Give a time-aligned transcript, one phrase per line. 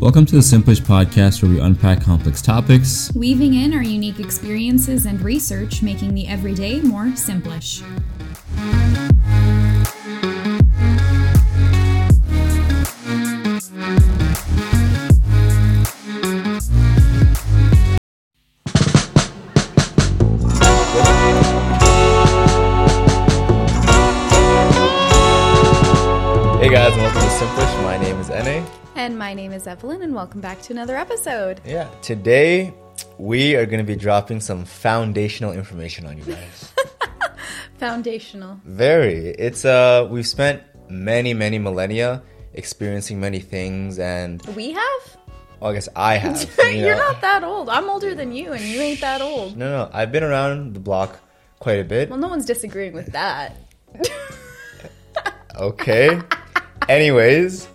[0.00, 3.12] Welcome to the Simplish podcast where we unpack complex topics.
[3.14, 7.82] Weaving in our unique experiences and research, making the everyday more simplish.
[29.60, 31.60] Is Evelyn, and welcome back to another episode.
[31.66, 32.72] Yeah, today
[33.18, 36.72] we are going to be dropping some foundational information on you guys.
[37.78, 38.58] Foundational.
[38.64, 39.16] Very.
[39.28, 42.22] It's uh, we've spent many, many millennia
[42.54, 45.16] experiencing many things, and We have?
[45.60, 46.40] well, I guess I have.
[46.58, 47.08] you You're know.
[47.12, 47.68] not that old.
[47.68, 49.58] I'm older than you, and you ain't that old.
[49.58, 51.20] No, no, I've been around the block
[51.58, 52.08] quite a bit.
[52.08, 53.56] Well, no one's disagreeing with that.
[55.56, 56.18] Okay.
[56.88, 57.68] Anyways,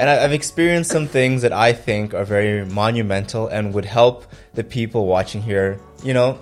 [0.00, 4.24] and I- I've experienced some things that I think are very monumental and would help
[4.54, 6.38] the people watching here, you know,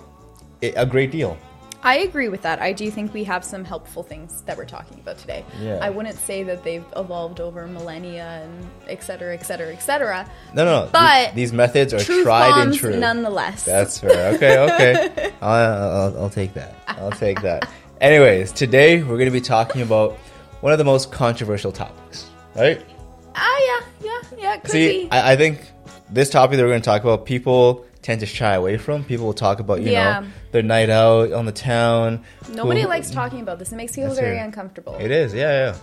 [0.61, 1.37] a great deal.
[1.81, 2.61] I agree with that.
[2.61, 5.45] I do think we have some helpful things that we're talking about today.
[5.61, 5.79] Yeah.
[5.81, 8.51] I wouldn't say that they've evolved over millennia and
[8.89, 10.29] et cetera, et cetera, et cetera.
[10.53, 10.89] No, no, no.
[10.91, 12.97] But Th- these methods are tried and true.
[12.99, 13.63] nonetheless.
[13.63, 14.33] That's fair.
[14.35, 15.31] Okay, okay.
[15.41, 16.75] I'll, I'll, I'll take that.
[16.87, 17.69] I'll take that.
[18.01, 20.17] Anyways, today we're going to be talking about
[20.59, 22.81] one of the most controversial topics, right?
[23.39, 23.59] Ah,
[24.01, 25.11] yeah, yeah, yeah, could See, be.
[25.11, 25.61] I, I think
[26.09, 29.03] this topic that we're going to talk about, people tend to shy away from.
[29.03, 30.21] People will talk about, you Yeah.
[30.21, 32.23] know, their night out on the town.
[32.53, 33.71] Nobody who- likes talking about this.
[33.71, 34.95] It makes people very uncomfortable.
[34.99, 35.75] It is, yeah, yeah.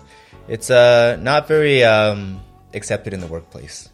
[0.49, 2.41] It's uh, not very um,
[2.75, 3.89] accepted in the workplace.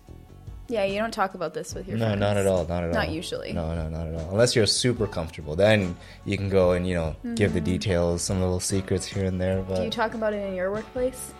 [0.69, 2.01] Yeah, you don't talk about this with your friends.
[2.01, 2.21] No, friends.
[2.21, 2.67] not at all.
[2.67, 3.15] Not at Not all.
[3.15, 3.53] usually.
[3.53, 4.31] No, no, not at all.
[4.31, 8.41] Unless you're super comfortable, then you can go and you know give the details, some
[8.41, 9.59] little secrets here and there.
[9.59, 9.75] Mm-hmm.
[9.75, 11.35] Do you talk about it in your workplace?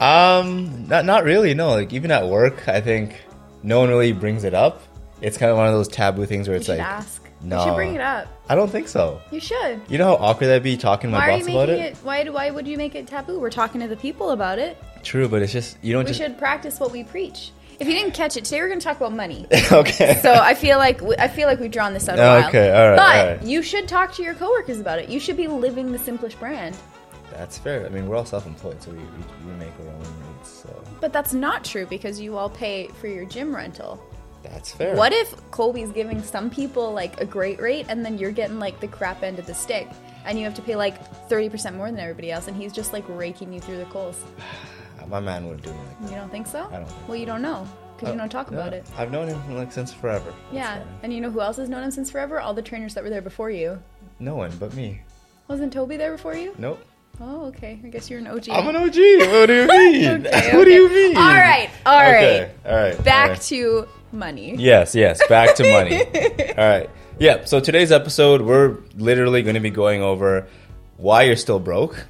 [0.00, 1.54] Um, not not really.
[1.54, 3.14] No, like even at work, I think
[3.62, 4.82] no one really brings it up.
[5.20, 7.22] It's kind of one of those taboo things where it's like, ask.
[7.42, 7.58] no.
[7.58, 8.28] You should bring it up.
[8.48, 9.20] I don't think so.
[9.30, 9.80] You should.
[9.88, 11.84] You know how awkward that'd be talking to my Why are you boss about making
[11.84, 11.92] it?
[11.92, 11.96] it?
[11.98, 12.24] Why?
[12.28, 13.40] Why would you make it taboo?
[13.40, 14.76] We're talking to the people about it.
[15.02, 17.52] True, but it's just you don't We just should practice what we preach.
[17.78, 19.46] If you didn't catch it today, we're going to talk about money.
[19.72, 20.18] okay.
[20.22, 22.48] So I feel like I feel like we've drawn this out a while.
[22.48, 23.42] Okay, all right, But all right.
[23.42, 25.08] you should talk to your coworkers about it.
[25.08, 26.76] You should be living the Simplish brand.
[27.36, 27.84] That's fair.
[27.84, 29.04] I mean, we're all self-employed, so we, we,
[29.46, 30.62] we make our own rates.
[30.62, 34.02] So But that's not true because you all pay for your gym rental.
[34.42, 34.96] that's fair.
[34.96, 38.80] What if Colby's giving some people like a great rate and then you're getting like
[38.80, 39.86] the crap end of the stick
[40.24, 40.98] and you have to pay like
[41.28, 44.22] 30% more than everybody else and he's just like raking you through the coals?
[45.08, 46.10] my man wouldn't do me like that.
[46.10, 46.66] You don't think so?
[46.70, 48.86] I don't think Well, you don't know because you don't talk uh, about it.
[48.96, 50.32] I've known him like since forever.
[50.52, 50.82] Yeah.
[51.02, 52.40] And you know who else has known him since forever?
[52.40, 53.82] All the trainers that were there before you.
[54.20, 55.02] No one but me.
[55.48, 56.54] Wasn't Toby there before you?
[56.58, 56.84] Nope.
[57.20, 57.78] Oh, okay.
[57.82, 58.48] I guess you're an OG.
[58.50, 58.84] I'm an OG.
[58.84, 60.26] What do you mean?
[60.26, 61.16] Okay, What do you mean?
[61.16, 61.70] All right.
[61.86, 62.16] All right.
[62.24, 62.50] Okay.
[62.66, 63.04] All right.
[63.04, 63.40] Back all right.
[63.42, 64.54] to money.
[64.56, 65.26] Yes, yes.
[65.28, 66.02] Back to money.
[66.58, 66.90] all right.
[67.18, 67.44] Yeah.
[67.46, 70.46] So today's episode, we're literally going to be going over
[70.98, 72.06] why you're still broke.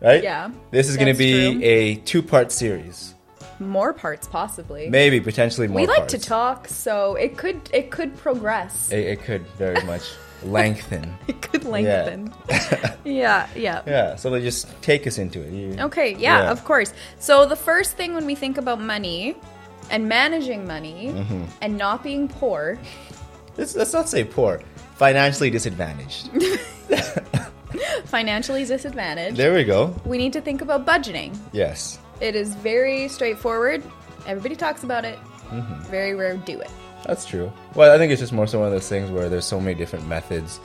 [0.00, 0.22] Right.
[0.22, 1.60] Yeah, This is going to be true.
[1.62, 3.14] a two-part series.
[3.60, 4.90] More parts, possibly.
[4.90, 5.80] Maybe potentially more.
[5.80, 8.90] we like to talk, so it could it could progress.
[8.90, 10.02] It, it could very much
[10.44, 11.16] lengthen.
[11.28, 12.32] It could lengthen.
[12.48, 13.46] Yeah, yeah.
[13.54, 13.82] Yeah.
[13.86, 15.52] Yeah, So they just take us into it.
[15.52, 16.50] You- Okay, yeah, Yeah.
[16.50, 16.92] of course.
[17.18, 19.36] So the first thing when we think about money
[19.90, 21.44] and managing money Mm-hmm.
[21.60, 22.78] and not being poor,
[23.56, 24.60] Let's, let's not say poor.
[24.96, 26.30] Financially disadvantaged.
[28.06, 29.94] financially disadvantaged, there we go.
[30.04, 31.36] we need to think about budgeting.
[31.52, 31.98] Yes.
[32.20, 33.82] It is very straightforward.
[34.26, 35.18] Everybody talks about it.
[35.50, 35.82] Mm-hmm.
[35.90, 36.70] Very rare do it.
[37.06, 37.52] That's true.
[37.74, 39.74] Well, I think it's just more so one of those things where there's so many
[39.74, 40.60] different methods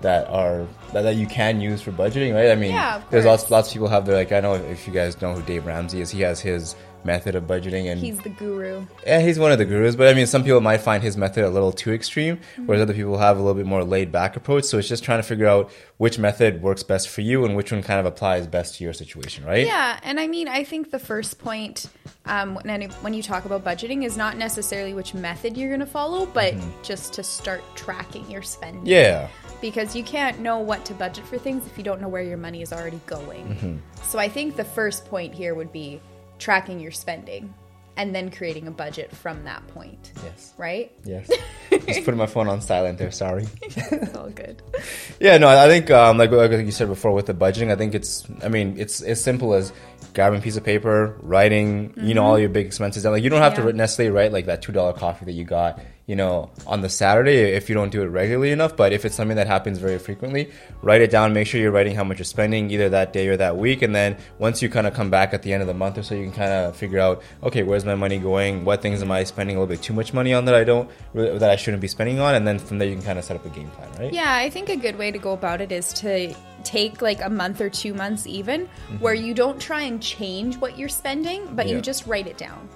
[0.00, 2.50] that are that, that you can use for budgeting, right?
[2.50, 4.92] I mean, Yeah, there's lots lots of people have their like I know if you
[4.92, 8.28] guys know who Dave Ramsey is, he has his method of budgeting and He's the
[8.30, 8.84] guru.
[9.06, 11.44] yeah, he's one of the gurus, but I mean, some people might find his method
[11.44, 12.66] a little too extreme, Mm-hmm.
[12.66, 14.64] whereas other people have a little bit more laid back approach.
[14.64, 17.70] So it's just trying to figure out which method works best for you and which
[17.72, 19.66] one kind of applies best to your situation, right?
[19.66, 21.86] Yeah, and I mean, I think the first point
[22.26, 25.86] um, when, when you talk about budgeting is not necessarily which method you're going to
[25.86, 28.80] follow, but just to start tracking your spending.
[28.80, 28.86] Mm-hmm.
[28.88, 29.28] Yeah.
[29.60, 32.36] Because you can't know what to budget for things if you don't know where your
[32.36, 33.46] money is already going.
[33.46, 33.76] Mm-hmm.
[34.02, 36.00] So I think the first point here would be
[36.38, 37.52] tracking your spending
[37.96, 40.12] and then creating a budget from that point.
[40.24, 40.52] Yes.
[40.58, 40.90] Right?
[41.04, 41.30] Yes.
[41.70, 43.10] just putting my phone on silent there.
[43.12, 43.46] Sorry.
[43.62, 44.60] It's all good.
[45.20, 47.94] Yeah, no, I think um, like like you said before with the budgeting, I think
[47.94, 49.72] it's I mean it's as simple as
[50.12, 53.12] grabbing a piece of paper, writing you know all your big expenses down.
[53.12, 53.66] Like you don't have Mm-hmm.
[53.66, 53.72] Yeah.
[53.72, 56.88] to necessarily write like that two dollar coffee that you got you know, on the
[56.88, 58.76] Saturday if you don't do it regularly enough.
[58.76, 60.50] But if it's something that happens very frequently,
[60.82, 61.32] write it down.
[61.32, 63.82] Make sure you're writing how much you're spending either that day or that week.
[63.82, 66.02] And then once you kind of come back at the end of the month or
[66.02, 68.64] so, you can kind of figure out, okay, where's my money going?
[68.64, 70.90] What things am I spending a little bit too much money on that I don't,
[71.14, 72.34] that I shouldn't be spending on?
[72.34, 74.12] And then from there, you can kind of set up a game plan, right?
[74.12, 76.34] Yeah, I think a good way to go about it is to
[76.64, 78.68] take like a month or two months even
[78.98, 82.68] where you don't try and change what you're spending but you just write it down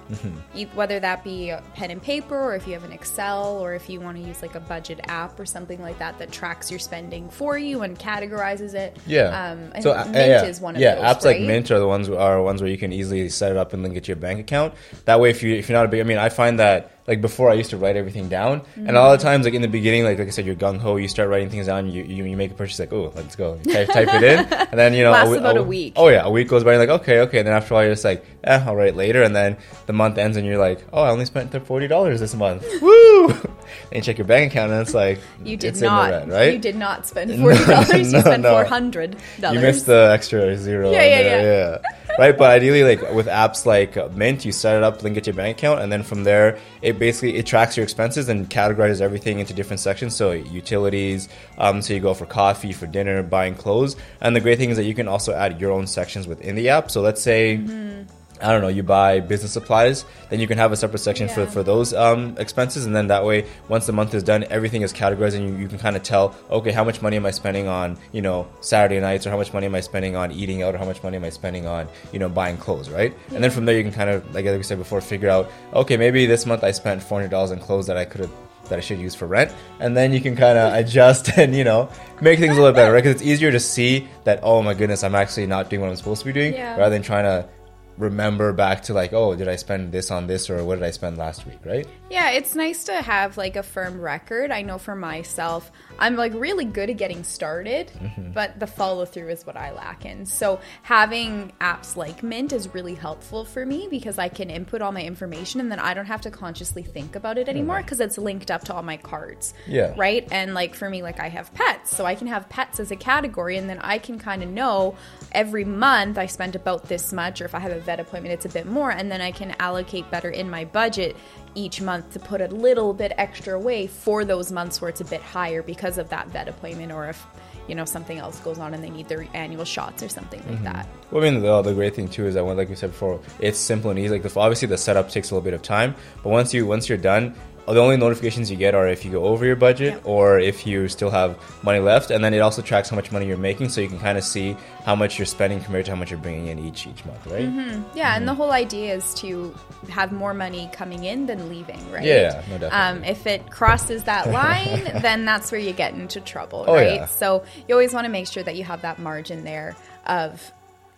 [0.55, 3.73] E- whether that be a pen and paper or if you have an excel or
[3.73, 6.69] if you want to use like a budget app or something like that that tracks
[6.71, 9.51] your spending for you and categorizes it Yeah.
[9.51, 11.41] um, I so think uh, mint yeah, is one of yeah, those apps like?
[11.41, 13.95] Mint are the ones are ones where you can easily set it up and link
[13.95, 14.73] it to your bank account.
[15.05, 17.19] That way, if you if you're not a big, I mean, I find that like
[17.19, 19.67] before I used to write everything down, and a lot of times like in the
[19.67, 22.23] beginning, like like I said, you're gung ho, you start writing things down, you, you
[22.23, 24.39] you make a purchase like oh let's go, you type, type it in,
[24.71, 25.93] and then you know Lasts wi- about a week.
[25.97, 27.83] Oh yeah, a week goes by, you're like okay okay, and then after a while
[27.85, 29.57] you're just like eh I'll write later, and then
[29.87, 33.29] the month ends and you're like oh I only spent forty dollars this month, woo!
[33.91, 36.35] and you check your bank account and it's like you did it's not in the
[36.35, 36.53] red, right?
[36.53, 38.63] you did not spend $40 you No, spent no.
[38.63, 40.91] $400 You missed the extra zero.
[40.91, 42.08] Yeah, yeah, there, yeah.
[42.19, 45.31] Right, but ideally, like with apps like Mint, you set it up, link it to
[45.31, 49.01] your bank account, and then from there, it basically it tracks your expenses and categorizes
[49.01, 50.15] everything into different sections.
[50.15, 54.57] So utilities, um, so you go for coffee, for dinner, buying clothes, and the great
[54.57, 56.91] thing is that you can also add your own sections within the app.
[56.91, 57.57] So let's say.
[57.57, 58.18] Mm-hmm.
[58.41, 61.41] I don't know, you buy business supplies, then you can have a separate section for,
[61.41, 61.45] Yeah.
[61.49, 62.85] for those um, expenses.
[62.85, 65.67] And then that way, once the month is done, everything is categorized and you, you
[65.67, 68.99] can kind of tell, okay, how much money am I spending on, you know, Saturday
[68.99, 71.17] nights or how much money am I spending on eating out or how much money
[71.17, 73.13] am I spending on, you know, buying clothes, right?
[73.33, 75.97] And then from there, you can kind of, like we said before, figure out, okay,
[75.97, 78.31] maybe this month I spent $400 on clothes that I could have
[78.69, 81.63] that I should use for rent, and then you can kind of adjust and you
[81.63, 81.89] know
[82.21, 83.03] make things a little better, right?
[83.03, 85.95] Because it's easier to see that oh my goodness, I'm actually not doing what I'm
[85.95, 86.77] supposed to be doing, Yeah.
[86.77, 87.49] rather than trying to
[87.99, 90.91] remember back to like oh did I spend this on this or what did I
[90.91, 91.87] spend last week, right?
[92.09, 94.51] Yeah, it's nice to have like a firm record.
[94.51, 98.31] I know for myself, I'm like really good at getting started, Mm-hmm.
[98.31, 100.25] but the follow through is what I lack in.
[100.25, 104.91] So having apps like Mint is really helpful for me because I can input all
[104.91, 108.17] my information and then I don't have to consciously think about it anymore because it's
[108.17, 109.53] linked up to all my cards.
[109.67, 109.93] Yeah.
[109.97, 110.27] Right?
[110.31, 112.95] And like for me, like I have pets, so I can have pets as a
[112.95, 114.95] category and then I can kind of know
[115.31, 118.45] every month I spend about this much or if I have a vet appointment, it's
[118.45, 118.91] a bit more.
[118.91, 121.17] And then I can allocate better in my budget
[121.55, 125.05] each month to put a little bit extra away for those months where it's a
[125.05, 127.25] bit higher because of that vet appointment or if
[127.67, 130.55] you know something else goes on and they need their annual shots or something like
[130.55, 130.63] mm-hmm.
[130.65, 132.91] that Well, I mean, the, the great thing too is that, when, like we said
[132.91, 134.09] before, it's simple and easy.
[134.09, 136.89] Like the, obviously, the setup takes a little bit of time, but once you once
[136.89, 137.35] you're done,
[137.67, 140.87] the only notifications you get are if you go over your budget or if you
[140.87, 143.79] still have money left, and then it also tracks how much money you're making, so
[143.81, 146.47] you can kind of see how much you're spending compared to how much you're bringing
[146.47, 147.47] in each each month, right?
[147.95, 149.53] yeah and the whole idea is to
[149.89, 152.69] have more money coming in than leaving right Yeah, no, definitely.
[152.69, 156.93] um, if it crosses that line then that's where you get into trouble Oh, right
[156.95, 157.05] yeah.
[157.05, 159.75] so you always want to make sure that you have that margin there
[160.05, 160.51] of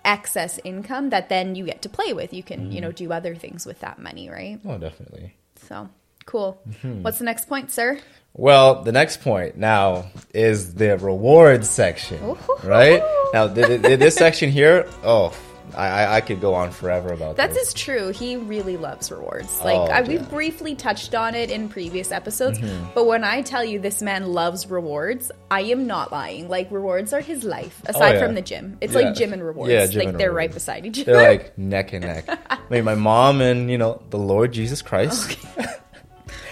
[0.03, 2.71] excess income that then you get to play with you can Mm-hmm.
[2.71, 5.33] you know do other things with that money right Oh, definitely.
[5.67, 5.89] so
[6.25, 7.03] cool Mm-hmm.
[7.03, 7.99] what's the next point sir
[8.33, 12.37] Well, the next point now is the rewards section, Ooh.
[12.63, 13.03] right?
[13.33, 15.33] Now, th- th- this section here, oh,
[15.75, 17.67] I, I- could go on forever about That this.
[17.67, 18.09] is true.
[18.11, 19.51] He really loves rewards.
[19.63, 22.91] Like Oh, I, we've briefly touched on it in previous episodes, Mm-hmm.
[22.95, 26.47] but when I tell you this man loves rewards, I am not lying.
[26.47, 28.25] Like rewards are his life, aside Oh, yeah.
[28.25, 28.77] from the gym.
[28.79, 28.99] It's Yeah.
[29.11, 29.73] like gym and rewards.
[29.73, 30.35] Yeah, like they're rewards.
[30.35, 31.13] right beside each other.
[31.19, 32.25] They're like neck and neck.
[32.49, 35.35] I mean, my mom and you know the Lord Jesus Christ.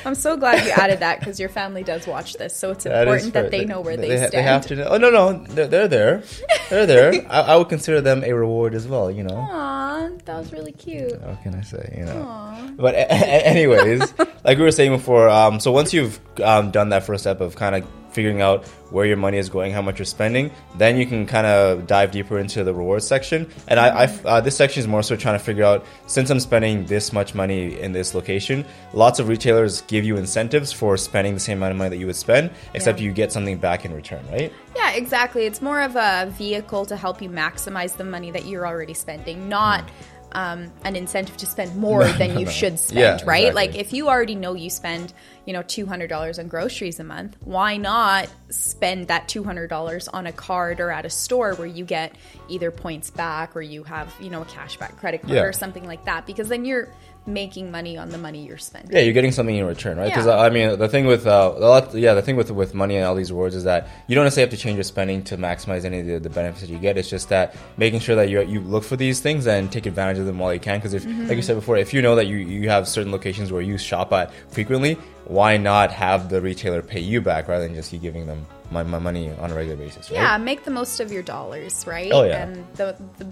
[0.09, 3.03] I'm so glad you added that because your family does watch this, so it's That
[3.07, 4.31] important that they know where they, ha- stand.
[4.33, 4.87] They have to know.
[4.89, 6.23] Oh no, no, they're, they're there.
[6.71, 7.13] They're there.
[7.29, 9.11] I, I would consider them a reward as well.
[9.11, 9.37] You know.
[9.37, 11.21] Aw, that was really cute.
[11.21, 11.93] What can I say?
[11.95, 12.23] You know.
[12.27, 12.71] Aw.
[12.75, 14.01] But a- a- anyways,
[14.43, 17.55] like we were saying before, um, so once you've um, done that first step of
[17.55, 21.05] kind of figuring out where your money is going, how much you're spending, then you
[21.05, 23.47] can kind of dive deeper into the rewards section.
[23.67, 26.39] And I, I uh, this section is more so trying to figure out since I'm
[26.39, 31.35] spending this much money in this location, lots of retailers give you incentives for spending
[31.35, 33.05] the same amount of money that you would spend, except Yeah.
[33.05, 34.51] you get something back in return, right?
[34.75, 35.45] Yeah, exactly.
[35.45, 39.49] It's more of a vehicle to help you maximize the money that you're already spending,
[39.49, 39.83] not
[40.31, 43.47] um, an incentive to spend more than you should spend, Yeah, right?
[43.47, 43.51] exactly.
[43.53, 45.13] Like if you already know you spend,
[45.45, 50.79] you know, $200 on groceries a month, why not spend that $200 on a card
[50.79, 52.15] or at a store where you get
[52.47, 55.43] either points back or you have, you know, a cashback credit card Yeah.
[55.43, 56.25] or something like that?
[56.27, 56.89] Because then you're
[57.25, 58.91] making money on the money you're spending.
[58.91, 60.09] Yeah, you're getting something in return, right?
[60.09, 60.37] Because Yeah.
[60.37, 63.05] I mean, the thing with uh, a lot, yeah, the thing with with money and
[63.05, 65.85] all these rewards is that you don't necessarily have to change your spending to maximize
[65.85, 66.97] any of the, the benefits that you get.
[66.97, 70.17] It's just that making sure that you you look for these things and take advantage
[70.17, 70.79] of them while you can.
[70.79, 73.51] Because if, like you said before, if you know that you you have certain locations
[73.51, 77.75] where you shop at frequently, why not have the retailer pay you back rather than
[77.75, 80.17] just you giving them my, my money on a regular basis, right?
[80.17, 82.11] Yeah, make the most of your dollars, right?
[82.11, 82.43] Oh, yeah.
[82.43, 83.25] And the, the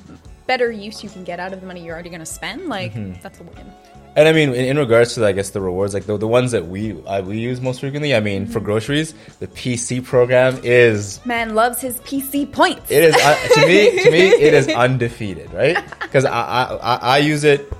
[0.47, 2.93] better use you can get out of the money you're already going to spend, like
[2.93, 3.21] Mm-hmm.
[3.21, 3.71] that's a win.
[4.15, 6.51] And I mean, in, in regards to I guess the rewards, like the, the ones
[6.51, 8.15] that we uh, we use most frequently.
[8.15, 8.51] I mean, Mm-hmm.
[8.53, 12.89] for groceries, the PC program is Man loves his PC points.
[12.89, 15.77] it is uh, to me to me it is undefeated, right?
[16.01, 17.71] Because I, I I I use it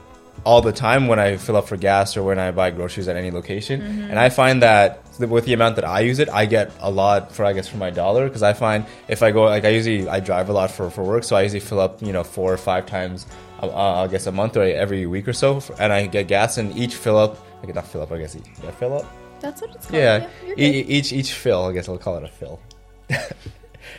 [0.45, 3.15] all the time when I fill up for gas or when I buy groceries at
[3.17, 4.09] any location, Mm-hmm.
[4.11, 7.31] and I find that with the amount that I use it, I get a lot
[7.31, 10.07] for I guess for my dollar because I find if I go like I usually
[10.07, 12.53] I drive a lot for for work, so I usually fill up you know four
[12.53, 13.25] or five times.
[13.59, 16.77] Uh, I guess a month or every week or so, and I get gas, and
[16.77, 19.05] each fill up, I get not fill up, I guess, yeah, fill up,
[19.39, 19.97] That's what it's called.
[19.99, 22.59] yeah, you're e- each each fill, I guess I'll call it a fill.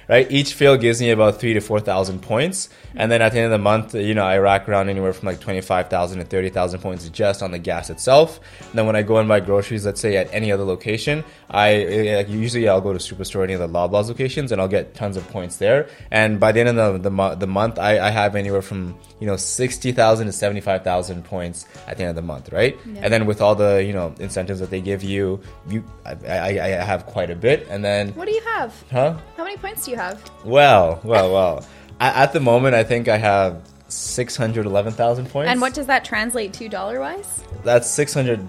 [0.08, 3.38] right, each fill gives me about three to four thousand points, and then at the
[3.38, 6.18] end of the month, you know, I rack around anywhere from like twenty five thousand
[6.18, 8.40] to thirty thousand points just on the gas itself.
[8.60, 11.74] And then when I go and buy groceries, let's say at any other location, I
[11.74, 14.94] eh, like usually I'll go to Superstore, any of the Loblaws locations, and I'll get
[14.94, 15.88] tons of points there.
[16.10, 19.26] And by the end of the the, the month, I, I have anywhere from you
[19.26, 22.76] know sixty thousand to seventy five thousand points at the end of the month, right?
[22.86, 23.00] Yeah.
[23.04, 26.48] And then with all the you know incentives that they give you, you I, I,
[26.64, 28.74] I have quite a bit, and then What do you have?
[28.90, 29.16] huh?
[29.36, 30.22] How many points do you have?
[30.44, 31.66] Well, well, well.
[32.00, 35.50] at, at the moment, I think I have six hundred eleven thousand points.
[35.50, 37.42] And what does that translate to dollar wise?
[37.64, 38.46] That's six hundred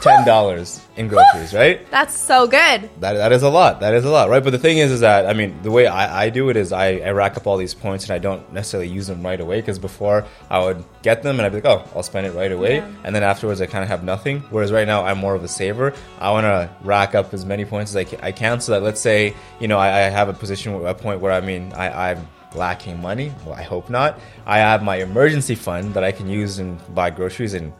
[0.00, 1.88] ten dollars in groceries, right?
[1.90, 2.88] That's so good.
[3.00, 3.80] That, that is a lot.
[3.80, 4.42] That is a lot, right?
[4.42, 6.72] But the thing is, is that I mean, the way I, I do it is
[6.72, 9.60] I, I rack up all these points and I don't necessarily use them right away
[9.60, 12.52] because before I would get them and I'd be like, oh, I'll spend it right
[12.52, 12.90] away, Yeah.
[13.04, 14.40] and then afterwards I kind of have nothing.
[14.50, 15.92] Whereas right now I'm more of a saver.
[16.18, 18.82] I want to rack up as many points as I can, I can so that
[18.82, 22.10] let's say you know I, I have a position, a point where I mean I,
[22.10, 23.32] I'm lacking money.
[23.46, 24.20] Well, I hope not.
[24.44, 27.72] I have my emergency fund that I can use and buy groceries and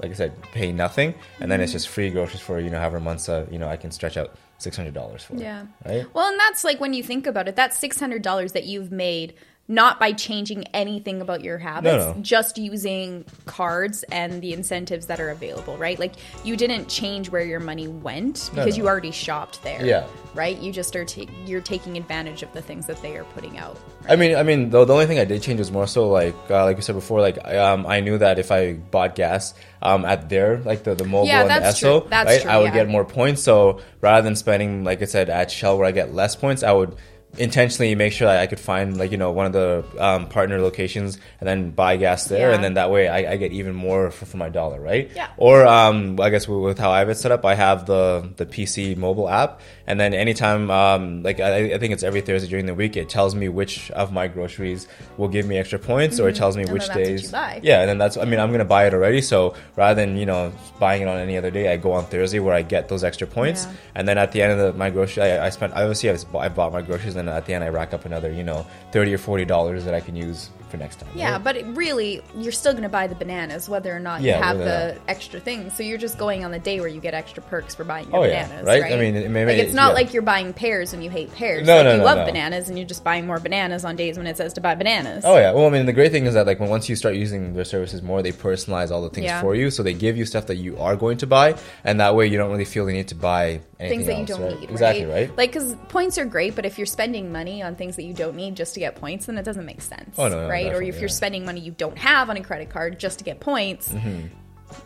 [0.00, 3.00] like I said, pay nothing, and then it's just free groceries for you know however
[3.00, 5.34] months uh, you know I can stretch out six hundred dollars for.
[5.36, 5.66] Yeah.
[5.84, 6.06] Right.
[6.14, 9.34] Well, and that's like when you think about it, that's $600 that you've made
[9.70, 12.16] not by changing anything about your habits, no.
[12.20, 15.96] just using cards and the incentives that are available, right?
[15.96, 18.82] Like you didn't change where your money went because no.
[18.82, 19.86] you already shopped there.
[19.86, 20.06] Yeah.
[20.34, 20.58] Right?
[20.58, 23.78] You just are ta- you're taking advantage of the things that they are putting out.
[24.08, 26.34] I mean, I mean, the, the only thing I did change was more so like,
[26.50, 30.04] uh, like we said before, like um, I knew that if I bought gas um,
[30.04, 32.74] at their like the, the Mobil Yeah, and the Esso, right, true, I would yeah.
[32.74, 33.40] get more points.
[33.42, 36.72] So rather than spending, like I said, at Shell where I get less points, I
[36.72, 36.96] would
[37.38, 40.60] intentionally make sure that I could find like you know one of the um, partner
[40.60, 42.54] locations and then buy gas there, Yeah.
[42.54, 45.10] and then that way I, I get even more for, for my dollar, right?
[45.14, 45.28] Yeah.
[45.36, 48.46] Or um, I guess with, how I have it set up, I have the the
[48.46, 52.66] PC mobile app, and then anytime, um, like I, I think it's every Thursday during
[52.66, 56.28] the week, it tells me which of my groceries will give me extra points, or
[56.28, 56.70] it tells me Mm-hmm.
[56.70, 57.64] And which then that's what days.
[57.64, 60.26] Yeah, and then that's I mean I'm gonna buy it already, so rather than you
[60.26, 63.02] know buying it on any other day, I go on Thursday where I get those
[63.04, 63.72] extra points, Yeah.
[63.94, 66.72] and then at the end of the, my grocery, I, I spent obviously I bought
[66.72, 69.44] my groceries, and at the end I rack up another you know thirty or forty
[69.44, 71.10] dollars that I can use for next time.
[71.14, 71.44] Yeah, right?
[71.44, 74.42] but it really, you're still going to buy the bananas whether or not Yeah, you
[74.42, 75.76] have the extra things.
[75.76, 78.20] So you're just going on the day where you get extra perks for buying your
[78.20, 78.82] Oh, yeah, bananas, right?
[78.82, 78.92] right?
[78.92, 79.94] I mean, it may- like it's not yeah.
[79.94, 81.66] like you're buying pears when you hate pears.
[81.66, 82.24] No, like no, you no, love no.
[82.26, 85.24] bananas and you're just buying more bananas on days when it says to buy bananas.
[85.26, 85.52] Oh yeah.
[85.52, 87.64] Well, I mean, the great thing is that like when once you start using their
[87.64, 89.40] services more, they personalize all the things Yeah.
[89.40, 89.70] for you.
[89.70, 92.38] So they give you stuff that you are going to buy, and that way you
[92.38, 94.60] don't really feel the need to buy anything things that you don't right?
[94.60, 95.28] need, Exactly right?
[95.28, 95.36] right.
[95.38, 98.36] Like, because points are great, but if you're spending money on things that you don't
[98.36, 100.74] need just to get points, then it doesn't make sense, Oh, no, no, right?
[100.74, 101.14] Or if you're yeah.
[101.14, 104.26] spending money you don't have on a credit card just to get points, Mm-hmm.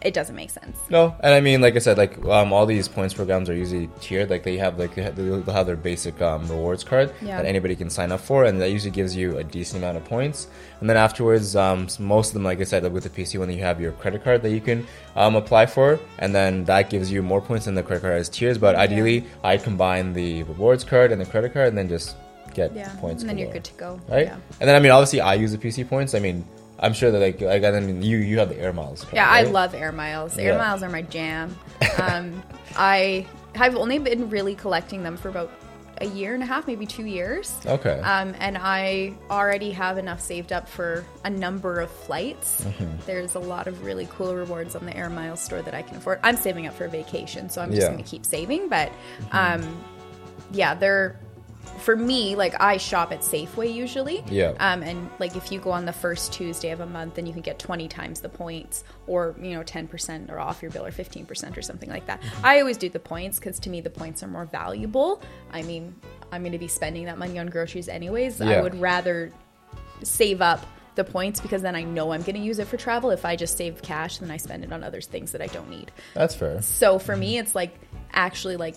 [0.01, 0.79] it doesn't make sense.
[0.89, 3.91] No, and I mean, like I said, like um, all these points programs are usually
[4.01, 4.31] tiered.
[4.31, 7.37] Like they have like they'll have their basic um, rewards card Yeah.
[7.37, 10.05] that anybody can sign up for, and that usually gives you a decent amount of
[10.07, 10.49] points.
[10.81, 13.61] And then afterwards, um, most of them, like I said, with the PC one, you
[13.63, 17.23] have your credit card that you can um, apply for, and then that gives you
[17.23, 18.57] more points than the credit card has tiers.
[18.57, 22.17] But ideally, I combine the rewards card and the credit card, and then just
[22.55, 23.23] get Yeah, points.
[23.23, 24.01] and then you're good to go.
[24.09, 24.27] right?
[24.27, 24.37] Yeah.
[24.61, 26.15] And then I mean, obviously, I use the PC points.
[26.15, 26.45] I mean,
[26.79, 29.03] I'm sure that like like I mean, you you have the air miles.
[29.03, 30.37] Card, Yeah, I love air miles.
[30.39, 30.59] Air Yeah.
[30.59, 31.57] miles are my jam.
[31.99, 32.43] Um,
[32.77, 35.51] I have only been really collecting them for about
[36.01, 37.55] a year and a half, maybe two years.
[37.65, 38.01] Okay.
[38.01, 42.65] Um, and I already have enough saved up for a number of flights.
[42.65, 42.97] Mm-hmm.
[43.07, 45.99] There's a lot of really cool rewards on the Air Miles store that I can
[45.99, 46.19] afford.
[46.25, 47.87] I'm saving up for a vacation, so I'm just Yeah.
[47.87, 47.95] Mm-hmm.
[47.95, 48.69] going to keep saving.
[48.69, 48.91] But
[49.31, 49.63] um,
[50.51, 51.17] yeah, they're
[51.79, 54.25] for me like I shop at Safeway usually.
[54.29, 54.55] Yeah.
[54.59, 57.33] Um, and like if you go on the first Tuesday of a month, then you
[57.33, 60.91] can get 20 times the points, or you know 10% or off your bill, or
[60.91, 62.23] 15% or something like that.
[62.43, 65.23] I always do the points because to me the points are more valuable.
[65.53, 65.95] I mean,
[66.33, 68.41] I'm going to be spending that money on groceries anyways.
[68.41, 69.33] I would rather
[70.03, 70.65] save up
[70.95, 73.11] the points because then I know I'm going to use it for travel.
[73.11, 75.69] If I just save cash, then I spend it on other things that I don't
[75.69, 75.91] need.
[76.15, 76.63] That's fair.
[76.63, 77.75] So for me, it's like
[78.13, 78.77] actually like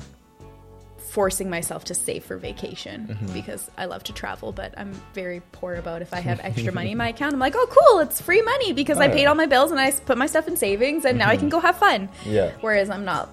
[1.10, 3.34] forcing myself to save for vacation Mm-hmm.
[3.34, 6.92] because I love to travel, but I'm very poor about if I have extra money
[6.92, 7.34] in my account.
[7.34, 9.20] I'm like, oh, cool, it's free money because I Oh, paid yeah.
[9.24, 9.30] Mm-hmm.
[9.30, 11.60] all my bills and I put my stuff in savings and now I can go
[11.60, 12.10] have fun.
[12.26, 12.52] Yeah.
[12.62, 13.30] Whereas I'm not,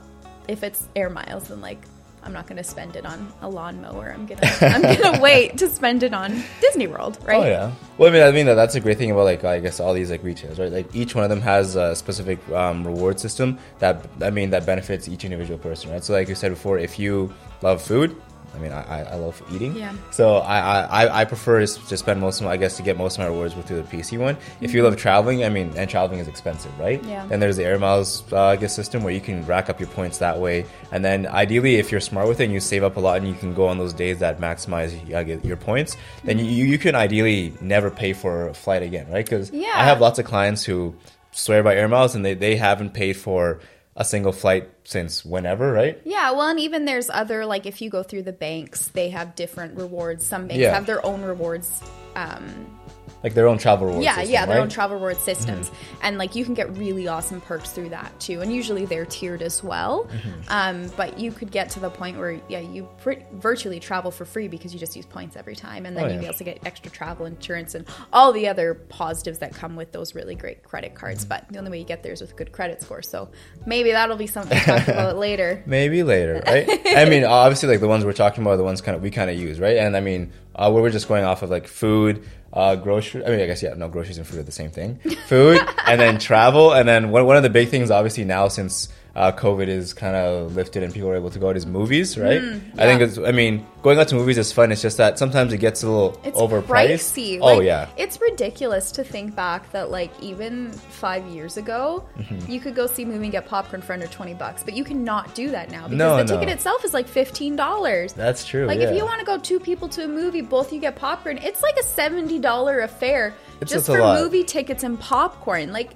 [0.49, 1.79] if it's air miles, then like,
[2.23, 4.11] I'm not going to spend it on a lawnmower.
[4.11, 7.37] I'm gonna I'm gonna wait to spend it on Disney World, right?
[7.37, 7.73] Oh yeah.
[7.99, 9.93] Well, I mean, I mean that that's a great thing about like I guess all
[9.93, 10.73] these like retailers, right?
[10.73, 14.65] Like each one of them has a specific um, reward system that I mean that
[14.65, 16.03] benefits each individual person, right?
[16.03, 17.31] So like you said before, if you
[17.65, 18.15] love food,
[18.55, 19.75] I mean, I, I- I love eating.
[19.75, 19.93] Yeah.
[20.13, 23.15] So I, I, I- prefer to spend most of my, I guess, to get most
[23.17, 24.37] of my rewards with through the PC one.
[24.61, 27.01] If you love traveling, I mean, and traveling is expensive, right?
[27.01, 27.09] Mm-hmm.
[27.11, 27.27] Yeah.
[27.27, 29.89] Then there's the air miles, uh, I guess, system where you can rack up your
[29.89, 30.67] points that way.
[30.93, 33.27] And then ideally, if you're smart with it and you save up a lot and
[33.27, 36.79] you can go on those days that maximize uh, get your points, then you, you
[36.79, 39.25] can ideally never pay for a flight again, right?
[39.25, 39.73] Because Yeah.
[39.75, 40.95] I have lots of clients who
[41.33, 43.59] swear by air miles and they, they haven't paid for
[43.97, 46.01] a single flight since whenever, right?
[46.05, 49.35] Yeah, well, and even there's other like if you go through the banks, they have
[49.35, 50.27] different rewards.
[50.27, 50.75] Some banks Yeah.
[50.75, 51.83] have their own rewards.
[52.17, 52.81] Um,
[53.25, 54.63] Like their own travel reward yeah, system, yeah, their right?
[54.63, 55.97] own travel reward systems, Mm-hmm.
[56.03, 58.41] and like you can get really awesome perks through that too.
[58.43, 60.05] And usually they're tiered as well.
[60.05, 60.41] Mm-hmm.
[60.49, 64.25] Um, but you could get to the point where yeah, you pr- virtually travel for
[64.27, 66.27] free because you just use points every time, and then Oh, you yeah.
[66.29, 70.15] able to get extra travel insurance and all the other positives that come with those
[70.15, 71.01] really great credit Mm-hmm.
[71.01, 71.25] cards.
[71.25, 73.01] But the only way you get there is with good credit score.
[73.01, 73.31] So
[73.65, 75.63] maybe that'll be something to talk about later.
[75.65, 76.69] Maybe later, right?
[76.87, 79.11] I mean, obviously, like the ones we're talking about are the ones kind of we
[79.11, 79.79] kind of use, right?
[79.79, 83.25] And I mean, uh, we were just going off of like food, uh, grocery.
[83.25, 85.01] I mean, I guess yeah, no, groceries and food are the same thing.
[85.27, 88.89] Food, and then travel, and then one one of the big things, obviously, now since
[89.17, 92.19] uh, COVID is kind of lifted and people are able to go to these movies,
[92.19, 92.43] right?
[92.43, 93.19] I think Mm, it's.
[93.19, 94.73] I mean, going out to movies is fun.
[94.73, 96.67] It's just that sometimes it gets a little It's overpriced.
[96.67, 97.39] pricey.
[97.41, 97.87] Oh Like, yeah.
[97.97, 102.51] it's ridiculous to think back that like even five years ago, Mm-hmm.
[102.51, 104.83] you could go see a movie and get popcorn for under twenty bucks, but you
[104.83, 106.41] cannot do that now because No, the no.
[106.41, 108.13] ticket itself is like fifteen dollars.
[108.15, 108.67] That's true.
[108.67, 108.89] Like yeah.
[108.91, 111.39] if you want to go two people to a movie, both you get popcorn.
[111.39, 115.73] It's like a seventy dollar affair It's just just for movie tickets and popcorn.
[115.73, 115.91] Like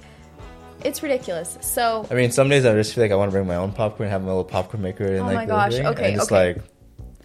[0.85, 1.59] it's ridiculous.
[1.61, 3.73] So I mean, some days I just feel like I want to bring my own
[3.73, 6.33] popcorn, have my little popcorn maker, and Oh like my gosh, thing, okay, and just
[6.33, 6.55] okay.
[6.55, 6.65] like,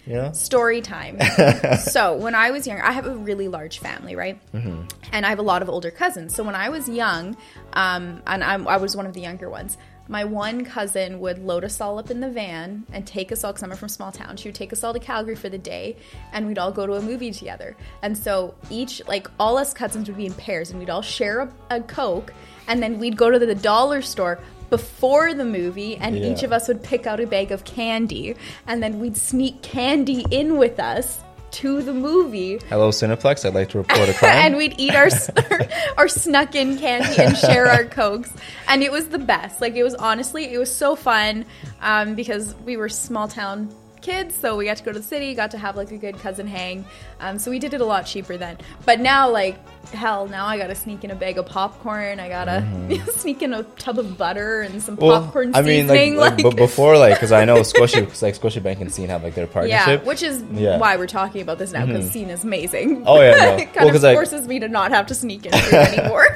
[0.06, 1.18] you know, story time.
[1.84, 4.40] so when I was younger, I have a really large family, right?
[4.54, 4.84] Mm-hmm.
[5.12, 6.36] And I have a lot of older cousins.
[6.36, 7.38] So when I was young,
[7.74, 11.64] um, and I'm, I was one of the younger ones, my one cousin would load
[11.64, 14.38] us all up in the van and take us all, because I'm from small town,
[14.38, 15.96] she would take us all to Calgary for the day,
[16.34, 17.76] and we'd all go to a movie together.
[18.02, 21.40] And so each, like, all us cousins would be in pairs, and we'd all share
[21.42, 22.34] a, a Coke,
[22.68, 24.40] and then we'd go to the dollar store
[24.70, 26.32] before the movie and Yeah.
[26.32, 28.36] each of us would pick out a bag of candy
[28.66, 31.20] and then we'd sneak candy in with us
[31.54, 32.60] to the movie.
[32.70, 34.32] Hello Cineplex, I'd like to report a crime.
[34.34, 35.10] and we'd eat our
[35.98, 38.32] our snuck in candy and share our cokes.
[38.68, 39.62] And it was the best.
[39.62, 41.46] Like it was honestly it was so fun
[41.82, 45.34] um, because we were small town kids so we got to go to the city
[45.34, 46.86] got to have like a good cousin hang
[47.22, 49.58] um, so we did it a lot cheaper then but now like
[49.90, 52.64] hell now i gotta sneak in a bag of popcorn i gotta
[53.16, 55.06] sneak in a tub of butter and some Mm-hmm.
[55.06, 58.36] Well, popcorn I mean, like, seasoning like, but before, like, because I know Scotia, like
[58.40, 60.02] Scotiabank and Scene have like their partnership.
[60.02, 60.78] yeah which is Yeah.
[60.78, 63.56] why we're talking about this now because scene is amazing Oh, yeah, no.
[63.58, 66.28] it kind Well, of I- forces me to not have to sneak in anymore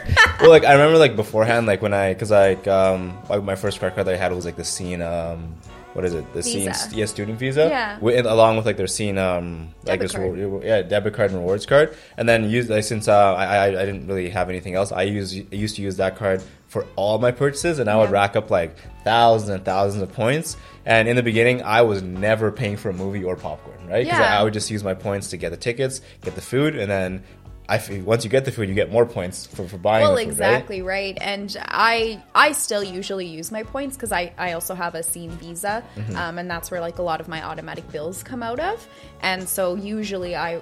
[0.42, 3.80] well, like I remember like beforehand, like when I, because like um, like my first
[3.80, 5.54] credit card that I had was like the Scene, um,
[5.94, 6.26] what is it?
[6.34, 6.74] The Visa.
[6.74, 7.68] Scene, yeah, student visa.
[7.70, 7.98] Yeah.
[8.00, 10.64] With, along with like their Scene, um, like Debit this, card.
[10.64, 11.96] yeah, debit card and rewards card.
[12.18, 15.04] And then use like since uh, I, I I didn't really have anything else, I
[15.04, 18.20] use I used to use that card for all my purchases, and I would Yeah.
[18.22, 20.58] rack up like thousands and thousands of points.
[20.86, 24.04] And in the beginning, I was never paying for a movie or popcorn, right?
[24.06, 24.36] Because Yeah.
[24.38, 26.90] I, I would just use my points to get the tickets, get the food, and
[26.92, 27.24] then
[27.70, 30.04] I f- once you get the food, you get more points for, for buying.
[30.04, 31.18] well food, exactly right?
[31.20, 35.32] and i i still usually use my points because i i also have a scene
[35.32, 36.16] visa Mm-hmm.
[36.16, 38.88] um, and that's where like a lot of my automatic bills come out of
[39.22, 40.62] and so usually i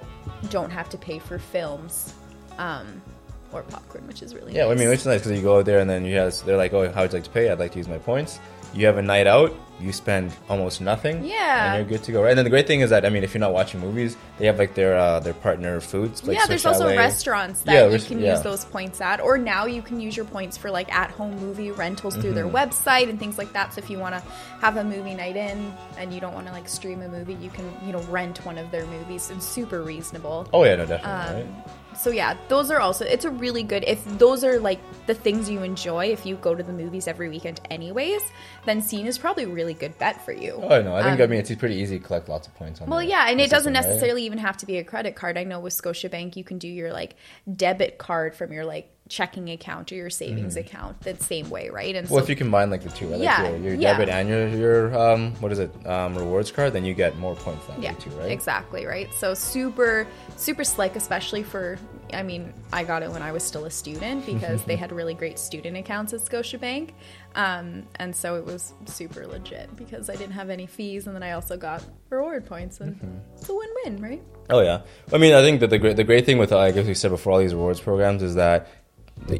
[0.50, 2.12] don't have to pay for films
[2.58, 3.00] um
[3.52, 5.64] or popcorn which is really Yeah, I mean, which is nice because you go out
[5.64, 7.48] there and then you have, they're like, oh, how would you like to pay?
[7.48, 8.40] I'd like to use my points.
[8.74, 11.24] You have a night out, you spend almost nothing.
[11.24, 11.74] Yeah.
[11.74, 12.22] And you're good to go.
[12.22, 12.30] Right.
[12.30, 14.46] And then the great thing is that, I mean, if you're not watching movies, they
[14.46, 16.24] have like their uh, their partner foods.
[16.26, 16.96] Like yeah, there's Swiss also Chalet.
[16.96, 18.32] restaurants that Yeah, you can yeah.
[18.34, 21.70] use those points at, or now you can use your points for like at-home movie
[21.70, 22.34] rentals through Mm-hmm.
[22.34, 23.74] their website and things like that.
[23.74, 24.20] So if you want to
[24.60, 27.50] have a movie night in and you don't want to like stream a movie, you
[27.50, 29.30] can you know rent one of their movies.
[29.30, 30.48] It's super reasonable.
[30.52, 31.42] Oh, yeah, no, definitely.
[31.42, 31.64] Um, right?
[31.98, 35.48] So yeah, those are also it's a really good if those are like the things
[35.48, 38.22] you enjoy if you go to the movies every weekend anyways,
[38.64, 40.52] then Scene is probably a really good bet for you.
[40.62, 42.84] Oh no, I think I mean it's pretty easy to collect lots of points on.
[42.86, 43.94] Um, Well, the- yeah, and it doesn't system, right?
[43.94, 45.38] necessarily even have to be a credit card.
[45.38, 47.16] I know with Scotiabank, you can do your like
[47.54, 51.94] debit card from your like checking account or your savings account the same way, right?
[51.94, 52.08] And.
[52.08, 53.20] Well, so if you combine like the two, right?
[53.20, 53.92] Yeah, like your, your yeah.
[53.92, 57.34] debit and your your um what is it um rewards card, then you get more
[57.36, 58.30] points that yeah, way too, right?
[58.30, 59.12] exactly, right?
[59.14, 61.78] So super, super slick, especially for.
[62.12, 65.14] I mean, I got it when I was still a student because they had really
[65.14, 66.90] great student accounts at Scotiabank,
[67.34, 71.22] um, and so it was super legit because I didn't have any fees, and then
[71.24, 73.36] I also got reward points, and Mm-hmm.
[73.36, 74.22] it's a win-win, right?
[74.48, 74.82] Oh yeah.
[75.12, 77.10] I mean, I think that the great the great thing with I guess we said
[77.10, 78.68] before all these rewards programs is that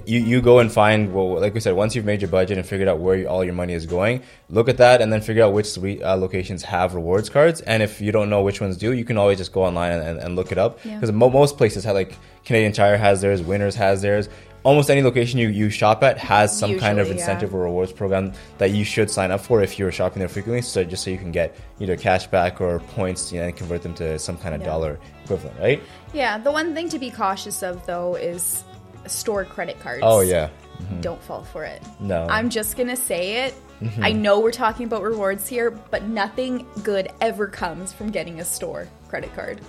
[0.07, 2.67] you you go and find well, like we said, once you've made your budget and
[2.67, 5.45] figured out where you, all your money is going, look at that and then figure
[5.45, 7.61] out which sweet uh, locations have rewards cards.
[7.61, 10.03] And if you don't know which ones do, you can always just go online and,
[10.09, 10.95] and, and look it up Yeah.
[10.95, 14.29] because mo- most places have like Canadian Tire has theirs, Winners has theirs.
[14.63, 17.23] Almost any location you, you shop at has some kind of Usually, yeah.
[17.31, 20.63] incentive or rewards program that you should sign up for if you're shopping there frequently.
[20.63, 23.83] So just so you can get either cash back or points, you know, and convert
[23.83, 24.67] them to some kind of Yeah.
[24.67, 25.81] dollar equivalent, right?
[26.13, 28.65] Yeah, the one thing to be cautious of though is
[29.11, 30.03] store credit cards.
[30.03, 31.01] Oh yeah, mm-hmm.
[31.01, 31.83] Don't fall for it.
[32.01, 32.27] No.
[32.29, 33.55] I'm just gonna say it.
[33.81, 34.05] Mm-hmm.
[34.05, 38.45] I know we're talking about rewards here, but nothing good ever comes from getting a
[38.45, 39.61] store credit card.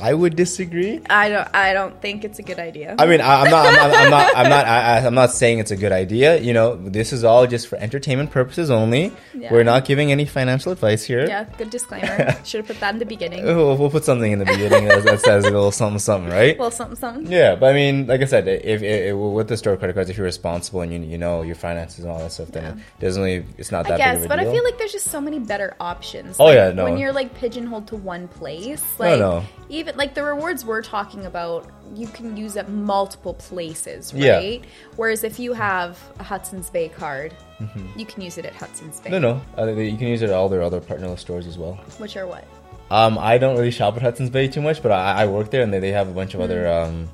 [0.00, 1.00] I would disagree.
[1.10, 1.48] I don't.
[1.54, 2.94] I don't think it's a good idea.
[2.98, 5.30] I mean, I, I'm not, I'm not, I'm not, I'm not, I, I- I'm not
[5.32, 6.38] saying it's a good idea.
[6.38, 9.12] You know, this is all just for entertainment purposes only.
[9.34, 9.52] Yeah.
[9.52, 11.26] We're not giving any financial advice here.
[11.26, 12.36] yeah, good disclaimer.
[12.44, 13.44] Should have put that in the beginning.
[13.44, 16.58] We'll, we'll put something in the beginning that, that says a little something, something, right?
[16.58, 17.30] Well, something, something.
[17.30, 20.16] Yeah, but I mean, like I said, if, if, with the store credit cards, if
[20.16, 22.82] you're responsible and you you know your finances and all that stuff, then Yeah.
[22.98, 24.48] it doesn't really, it's not I that guess, of a but deal.
[24.48, 26.36] I feel like there's just so many better options.
[26.38, 26.84] Oh, Like, yeah, no.
[26.84, 29.44] When you're like pigeonholed to one place, No, like no.
[29.68, 34.36] even like the rewards we're talking about, you can use at multiple places, Yeah.
[34.36, 34.64] right?
[34.96, 37.34] Whereas if you have a Hudson's Bay card,
[37.96, 39.10] you can use it at Hudson's Bay.
[39.10, 39.22] Mm-hmm.
[39.22, 41.74] no, no, uh, you can use it at all their other partner stores as well.
[41.98, 42.44] Which are what?
[42.90, 45.62] Um, I don't really shop at Hudson's Bay too much, but I, I work there,
[45.62, 46.86] and they, they have a bunch of other Mm.
[46.88, 47.08] um,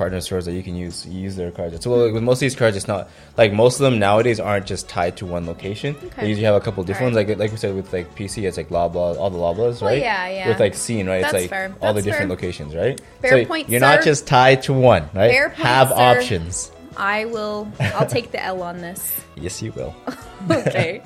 [0.00, 1.78] partner stores that you can use use their cards.
[1.84, 4.64] So like, with most of these cards, it's not like most of them nowadays aren't
[4.64, 5.94] just tied to one location.
[5.94, 6.22] Okay.
[6.22, 7.28] They usually have a couple different Alright.
[7.28, 7.38] ones.
[7.38, 10.00] Like like we said with like PC, it's like Loblaw, all the Loblaws, Well, right?
[10.00, 10.48] yeah, yeah.
[10.48, 11.20] With like Scene, right?
[11.20, 11.74] That's it's like fair.
[11.82, 12.36] all the different fair.
[12.36, 12.98] locations, right?
[13.20, 15.30] Fair so point, you're not just tied to one, right?
[15.32, 15.94] Fair point, have sir.
[15.96, 16.72] options.
[16.96, 17.70] I will.
[17.78, 19.20] I'll take the L on this.
[19.36, 19.94] Yes, you will.
[20.50, 21.02] Okay.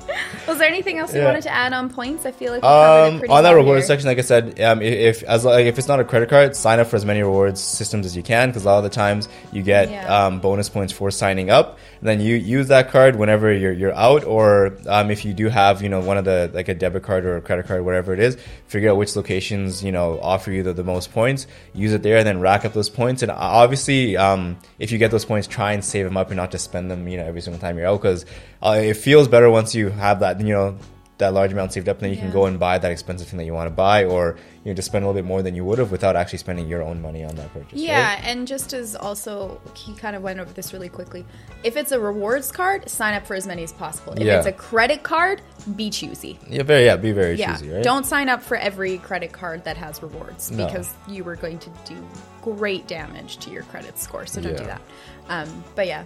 [0.47, 1.27] Was there anything else you Yeah.
[1.27, 2.25] wanted to add on points?
[2.25, 3.89] I feel like Um, pretty on that well rewards here.
[3.97, 6.55] section, like I said, um, i- if as like, if it's not a credit card,
[6.55, 8.91] sign up for as many rewards systems as you can because a lot of the
[8.91, 10.27] times you get Yeah.
[10.27, 13.93] um, bonus points for signing up, and then you use that card whenever you're you're
[13.97, 17.03] out, or um, if you do have you know one of the like a debit
[17.03, 18.37] card or a credit card, whatever it is,
[18.69, 22.19] figure out which locations you know offer you the, the most points, use it there,
[22.19, 23.21] and then rack up those points.
[23.21, 26.53] And obviously, um, if you get those points, try and save them up and not
[26.53, 28.14] just spend them you know every single time you're out because
[28.63, 30.79] uh, it feels better once you have that you know
[31.19, 33.39] that large amount saved up, and then you can go and buy that expensive thing
[33.39, 35.55] that you want to buy, or you know, just spend a little bit more than
[35.55, 37.79] you would have without actually spending your own money on that purchase.
[37.79, 38.25] Yeah, right?
[38.25, 41.25] and just as also, he kind of went over this really quickly.
[41.63, 44.15] If it's a rewards card, sign up for as many as possible.
[44.15, 44.39] If Yeah.
[44.39, 45.41] it's a credit card,
[45.77, 46.37] be choosy.
[46.49, 47.85] yeah, very, yeah, be very Yeah, choosy, right?
[47.85, 50.67] don't sign up for every credit card that has rewards No.
[50.67, 51.97] because you are going to do
[52.43, 54.27] great damage to your credit score.
[54.27, 54.83] So don't do that.
[55.29, 56.03] Um, but yeah,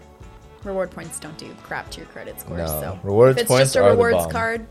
[0.65, 2.57] reward points don't do crap to your credit score.
[2.59, 2.67] No.
[2.67, 4.17] So Rewards if it's points just a rewards.
[4.17, 4.31] Mm-hmm.
[4.31, 4.67] card,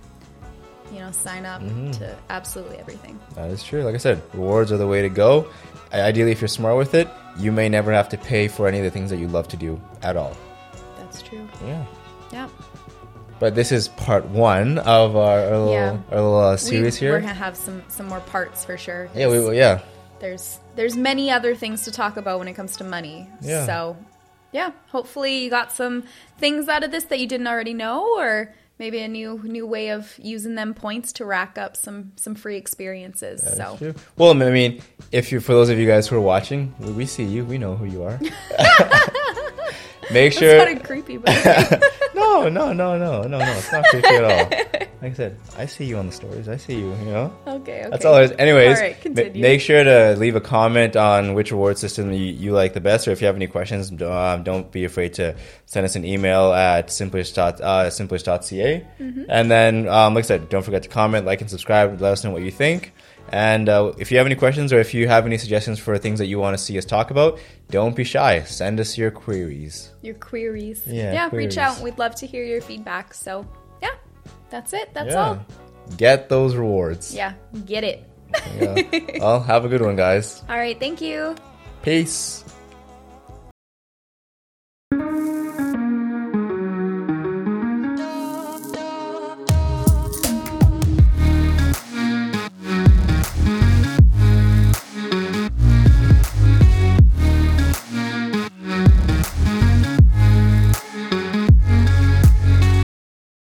[0.92, 3.20] you know, sign up to absolutely everything.
[3.36, 3.84] That is true.
[3.84, 5.48] Like I said, rewards are the way to go.
[5.94, 8.84] Ideally, if you're smart with it, you may never have to pay for any of
[8.84, 10.36] the things that you love to do at all.
[10.98, 11.48] That's true.
[11.66, 11.86] Yeah.
[12.32, 12.50] Yeah.
[13.40, 15.98] But this is part one of our, our little, Yeah.
[16.12, 19.10] our little uh, series we, We're gonna have some some more parts for sure.
[19.16, 19.54] Yeah, we will.
[19.54, 19.82] Yeah.
[20.20, 23.30] there's there's many other things to talk about when it comes to money.
[23.42, 23.66] Yeah.
[23.68, 23.96] So,
[24.52, 26.04] yeah, hopefully you got some
[26.38, 29.90] things out of this that you didn't already know, or maybe a new new way
[29.90, 33.42] of using them points to rack up some some free experiences.
[33.42, 33.96] That so, true.
[34.18, 34.82] Well, I mean,
[35.12, 37.44] if you for those of you guys who are watching, we- we see you.
[37.46, 38.20] We know who you are.
[40.10, 40.64] Make that's sure.
[40.66, 41.36] kind of creepy, but
[42.16, 43.40] no, no, no, no, no, no.
[43.40, 44.87] It's not creepy at all.
[45.02, 46.50] Like I said, I see you on the stories.
[46.50, 46.90] I see you.
[46.90, 47.34] You know.
[47.46, 47.88] okay, okay.
[47.90, 48.32] That's all it is.
[48.40, 52.26] Anyways, All right, ma- make sure to leave a comment on which reward system you,
[52.26, 55.36] you like the best, or if you have any questions, um, don't be afraid to
[55.68, 58.88] send us an email at simplish dot, uh, simplish.ca.
[59.00, 59.24] Mm-hmm.
[59.30, 62.02] And then, um, like I said, don't forget to comment, like, and subscribe.
[62.02, 62.94] Let us know what you think.
[63.30, 66.20] And uh, if you have any questions or if you have any suggestions for things
[66.20, 68.42] that you want to see us talk about, don't be shy.
[68.44, 69.92] Send us your queries.
[70.02, 70.82] your queries.
[70.88, 71.48] Yeah, yeah, queries.
[71.48, 71.80] reach out.
[71.82, 73.14] We'd love to hear your feedback.
[73.14, 73.46] So,
[74.50, 74.94] that's it.
[74.94, 75.22] That's yeah.
[75.22, 75.46] all.
[75.96, 77.14] Get those rewards.
[77.14, 77.34] Yeah,
[77.66, 78.04] get it.
[78.60, 78.84] Yeah.
[79.20, 80.44] well, have a good one, guys.
[80.50, 81.36] All right, thank you.
[81.82, 82.44] Peace.